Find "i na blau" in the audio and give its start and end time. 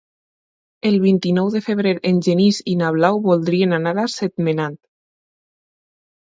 2.71-3.21